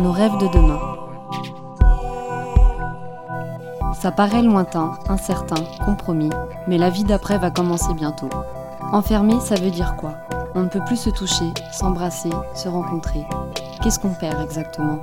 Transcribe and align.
rêves 0.00 0.38
de 0.38 0.48
demain. 0.48 0.78
Ça 4.00 4.10
paraît 4.10 4.42
lointain, 4.42 4.92
incertain, 5.08 5.62
compromis, 5.84 6.30
mais 6.66 6.78
la 6.78 6.90
vie 6.90 7.04
d'après 7.04 7.38
va 7.38 7.50
commencer 7.50 7.94
bientôt. 7.94 8.30
Enfermé, 8.92 9.38
ça 9.40 9.54
veut 9.54 9.70
dire 9.70 9.96
quoi? 9.96 10.14
On 10.54 10.62
ne 10.62 10.68
peut 10.68 10.82
plus 10.86 10.96
se 10.96 11.10
toucher, 11.10 11.52
s'embrasser, 11.72 12.30
se 12.54 12.68
rencontrer. 12.68 13.24
Qu'est-ce 13.82 13.98
qu'on 13.98 14.14
perd 14.14 14.40
exactement? 14.40 14.98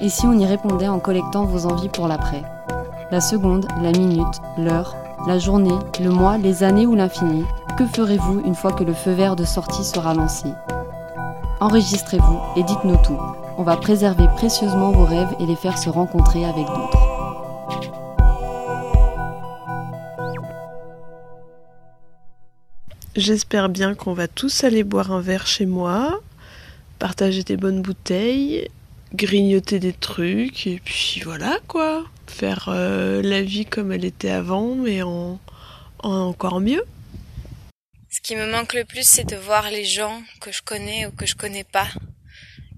Et 0.00 0.08
si 0.08 0.26
on 0.26 0.32
y 0.32 0.46
répondait 0.46 0.88
en 0.88 0.98
collectant 0.98 1.44
vos 1.44 1.66
envies 1.66 1.88
pour 1.88 2.08
l'après? 2.08 2.42
La 3.10 3.20
seconde, 3.20 3.66
la 3.82 3.92
minute, 3.92 4.40
l'heure, 4.56 4.96
la 5.26 5.38
journée, 5.38 5.78
le 6.00 6.10
mois, 6.10 6.38
les 6.38 6.62
années 6.62 6.86
ou 6.86 6.94
l'infini 6.94 7.44
Que 7.76 7.86
ferez-vous 7.86 8.40
une 8.44 8.54
fois 8.54 8.72
que 8.72 8.84
le 8.84 8.94
feu 8.94 9.12
vert 9.12 9.36
de 9.36 9.44
sortie 9.44 9.84
sera 9.84 10.14
lancé? 10.14 10.48
Enregistrez-vous 11.60 12.38
et 12.56 12.62
dites-nous 12.62 12.96
tout. 13.04 13.18
On 13.60 13.62
va 13.62 13.76
préserver 13.76 14.26
précieusement 14.36 14.90
vos 14.90 15.04
rêves 15.04 15.36
et 15.38 15.44
les 15.44 15.54
faire 15.54 15.76
se 15.76 15.90
rencontrer 15.90 16.46
avec 16.46 16.64
d'autres. 16.64 16.98
J'espère 23.14 23.68
bien 23.68 23.94
qu'on 23.94 24.14
va 24.14 24.28
tous 24.28 24.64
aller 24.64 24.82
boire 24.82 25.12
un 25.12 25.20
verre 25.20 25.46
chez 25.46 25.66
moi, 25.66 26.22
partager 26.98 27.42
des 27.42 27.58
bonnes 27.58 27.82
bouteilles, 27.82 28.70
grignoter 29.12 29.78
des 29.78 29.92
trucs, 29.92 30.66
et 30.66 30.80
puis 30.82 31.20
voilà 31.22 31.58
quoi. 31.68 32.06
Faire 32.28 32.70
euh, 32.72 33.20
la 33.20 33.42
vie 33.42 33.66
comme 33.66 33.92
elle 33.92 34.06
était 34.06 34.30
avant, 34.30 34.74
mais 34.74 35.02
en, 35.02 35.38
en 36.02 36.14
encore 36.14 36.60
mieux. 36.60 36.84
Ce 38.08 38.22
qui 38.22 38.36
me 38.36 38.50
manque 38.50 38.72
le 38.72 38.86
plus, 38.86 39.06
c'est 39.06 39.28
de 39.28 39.36
voir 39.36 39.70
les 39.70 39.84
gens 39.84 40.22
que 40.40 40.50
je 40.50 40.62
connais 40.62 41.04
ou 41.04 41.10
que 41.10 41.26
je 41.26 41.34
connais 41.34 41.64
pas, 41.64 41.88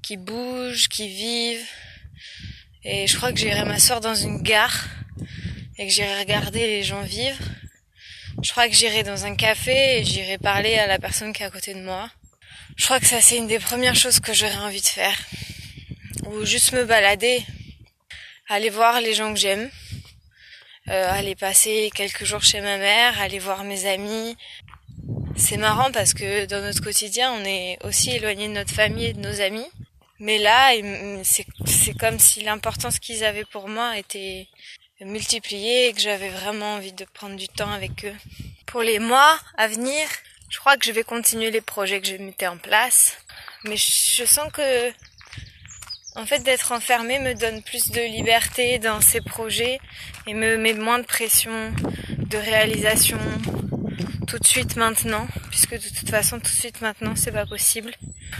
qui 0.03 0.17
bougent, 0.17 0.89
qui 0.89 1.09
vivent. 1.09 1.67
Et 2.85 3.07
je 3.07 3.17
crois 3.17 3.33
que 3.33 3.39
j'irai 3.39 3.65
m'asseoir 3.65 4.01
dans 4.01 4.15
une 4.15 4.43
gare 4.43 4.87
et 5.79 5.87
que 5.87 5.93
j'irai 5.93 6.19
regarder 6.19 6.67
les 6.67 6.83
gens 6.83 7.03
vivre 7.03 7.39
je 8.43 8.51
crois 8.51 8.69
que 8.69 8.75
j'irai 8.75 9.03
dans 9.03 9.25
un 9.25 9.37
café 9.37 9.99
et 9.99 10.05
j'irai 10.05 10.37
parler 10.39 10.77
à 10.77 10.87
la 10.87 10.99
personne 10.99 11.33
qui 11.33 11.43
est 11.43 11.47
à 11.47 11.51
côté 11.51 11.75
de 11.75 11.83
moi. 11.83 12.11
Je 12.77 12.85
crois 12.85 12.99
que 12.99 13.07
ça 13.07 13.21
c'est 13.21 13.37
une 13.37 13.47
des 13.47 13.59
premières 13.59 13.95
choses 13.95 14.21
que 14.21 14.33
j'aurais 14.33 14.57
envie 14.57 14.81
de 14.81 14.87
faire. 14.87 15.17
Ou 16.27 16.45
juste 16.45 16.73
me 16.73 16.85
balader, 16.85 17.45
aller 18.49 18.71
voir 18.71 19.01
les 19.01 19.15
gens 19.15 19.33
que 19.33 19.39
j'aime, 19.39 19.71
euh, 20.89 21.11
aller 21.13 21.37
passer 21.37 21.91
quelques 21.95 22.25
jours 22.25 22.43
chez 22.43 22.61
ma 22.61 22.79
mère, 22.79 23.21
aller 23.21 23.39
voir 23.39 23.65
mes 23.65 23.87
amis. 23.87 24.37
C'est 25.37 25.57
marrant 25.57 25.93
parce 25.93 26.15
que 26.15 26.47
dans 26.47 26.63
notre 26.63 26.83
quotidien, 26.83 27.33
on 27.33 27.45
est 27.45 27.79
aussi 27.85 28.11
éloigné 28.11 28.49
de 28.49 28.55
notre 28.55 28.73
famille 28.73 29.07
et 29.07 29.13
de 29.13 29.21
nos 29.21 29.41
amis. 29.41 29.67
Mais 30.23 30.39
là, 30.39 30.71
c'est 31.25 31.99
comme 31.99 32.21
si 32.21 32.43
l'importance 32.43 33.01
qu'ils 33.01 33.25
avaient 33.25 33.45
pour 33.45 33.69
moi 33.69 33.99
était 33.99 34.47
multiplier 35.01 35.89
et 35.89 35.93
que 35.93 36.01
j'avais 36.01 36.29
vraiment 36.29 36.75
envie 36.75 36.93
de 36.93 37.05
prendre 37.13 37.35
du 37.35 37.49
temps 37.49 37.73
avec 37.73 38.05
eux. 38.05 38.15
Pour 38.67 38.83
les 38.83 39.01
mois 39.01 39.37
à 39.59 39.67
venir, 39.67 40.07
je 40.49 40.61
crois 40.61 40.77
que 40.77 40.85
je 40.85 40.93
vais 40.93 41.03
continuer 41.03 41.51
les 41.51 41.61
projets 41.61 42.01
que 42.01 42.07
je 42.07 42.15
mettais 42.19 42.47
en 42.47 42.57
place. 42.57 43.19
Mais 43.65 43.75
je 43.77 44.25
sens 44.25 44.49
que, 44.53 44.93
en 46.15 46.25
fait, 46.25 46.45
d'être 46.45 46.71
enfermée 46.71 47.19
me 47.19 47.35
donne 47.35 47.61
plus 47.61 47.91
de 47.91 48.03
liberté 48.03 48.79
dans 48.79 49.01
ces 49.01 49.23
projets 49.23 49.81
et 50.29 50.35
me 50.35 50.57
met 50.57 50.75
moins 50.75 51.01
de 51.01 51.05
pression, 51.05 51.75
de 52.11 52.39
réalisation 52.39 53.19
tout 54.33 54.39
de 54.39 54.47
suite 54.47 54.77
maintenant, 54.77 55.29
puisque 55.51 55.75
de 55.75 55.89
toute 55.95 56.09
façon, 56.09 56.39
tout 56.39 56.51
de 56.51 56.61
suite 56.65 56.81
maintenant, 56.81 57.15
c'est 57.17 57.33
pas 57.33 57.45
possible. 57.45 57.93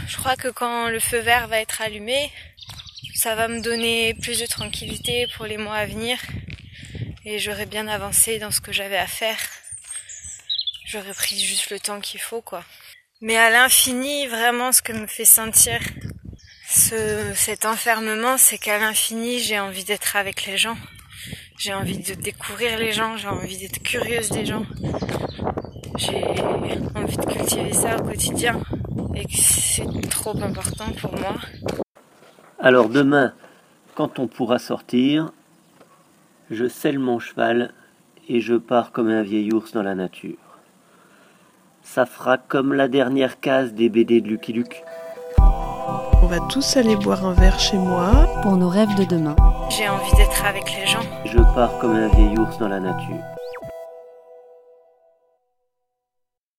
Je 0.07 0.17
crois 0.17 0.35
que 0.35 0.47
quand 0.47 0.89
le 0.89 0.99
feu 0.99 1.19
vert 1.19 1.47
va 1.47 1.59
être 1.59 1.81
allumé, 1.83 2.31
ça 3.13 3.35
va 3.35 3.47
me 3.47 3.61
donner 3.61 4.15
plus 4.15 4.39
de 4.39 4.47
tranquillité 4.47 5.27
pour 5.35 5.45
les 5.45 5.57
mois 5.57 5.75
à 5.75 5.85
venir 5.85 6.17
et 7.25 7.37
j'aurais 7.37 7.67
bien 7.67 7.87
avancé 7.87 8.39
dans 8.39 8.49
ce 8.49 8.59
que 8.59 8.73
j'avais 8.73 8.97
à 8.97 9.05
faire. 9.05 9.37
J'aurais 10.87 11.13
pris 11.13 11.39
juste 11.39 11.69
le 11.69 11.79
temps 11.79 11.99
qu'il 11.99 12.19
faut, 12.19 12.41
quoi. 12.41 12.63
Mais 13.21 13.37
à 13.37 13.51
l'infini, 13.51 14.25
vraiment, 14.25 14.71
ce 14.71 14.81
que 14.81 14.93
me 14.93 15.05
fait 15.05 15.25
sentir 15.25 15.79
ce, 16.67 17.33
cet 17.35 17.65
enfermement, 17.65 18.39
c'est 18.39 18.57
qu'à 18.57 18.79
l'infini, 18.79 19.37
j'ai 19.37 19.59
envie 19.59 19.83
d'être 19.83 20.15
avec 20.15 20.47
les 20.47 20.57
gens. 20.57 20.77
J'ai 21.59 21.75
envie 21.75 21.99
de 21.99 22.15
découvrir 22.15 22.79
les 22.79 22.93
gens, 22.93 23.15
j'ai 23.15 23.27
envie 23.27 23.59
d'être 23.59 23.83
curieuse 23.83 24.29
des 24.29 24.47
gens. 24.47 24.65
J'ai 25.97 26.25
envie 26.95 27.17
de 27.17 27.25
cultiver 27.25 27.73
ça 27.73 27.97
au 27.97 28.03
quotidien 28.03 28.59
et 29.15 29.25
que 29.25 29.37
c'est 29.37 30.09
trop 30.09 30.35
important 30.41 30.85
pour 30.99 31.11
moi. 31.11 31.35
Alors 32.59 32.89
demain, 32.89 33.33
quand 33.95 34.19
on 34.19 34.27
pourra 34.27 34.57
sortir, 34.57 35.31
je 36.49 36.67
selle 36.67 36.99
mon 36.99 37.19
cheval 37.19 37.73
et 38.27 38.41
je 38.41 38.55
pars 38.55 38.91
comme 38.91 39.09
un 39.09 39.21
vieil 39.21 39.51
ours 39.53 39.71
dans 39.73 39.83
la 39.83 39.95
nature. 39.95 40.37
Ça 41.83 42.05
fera 42.05 42.37
comme 42.37 42.73
la 42.73 42.87
dernière 42.87 43.39
case 43.39 43.73
des 43.73 43.89
BD 43.89 44.21
de 44.21 44.29
Lucky 44.29 44.53
Luke. 44.53 44.83
On 45.37 46.27
va 46.27 46.39
tous 46.49 46.77
aller 46.77 46.95
boire 46.95 47.25
un 47.25 47.33
verre 47.33 47.59
chez 47.59 47.77
moi. 47.77 48.11
Pour 48.41 48.55
nos 48.55 48.69
rêves 48.69 48.95
de 48.95 49.03
demain. 49.03 49.35
J'ai 49.69 49.89
envie 49.89 50.15
d'être 50.15 50.45
avec 50.45 50.63
les 50.75 50.87
gens. 50.87 51.03
Je 51.25 51.37
pars 51.53 51.77
comme 51.79 51.95
un 51.95 52.07
vieil 52.07 52.37
ours 52.37 52.57
dans 52.57 52.69
la 52.69 52.79
nature. 52.79 53.19